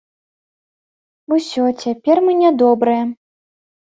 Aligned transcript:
Усё, 1.35 1.63
цяпер 1.83 2.17
мы 2.29 2.37
нядобрыя. 2.41 3.03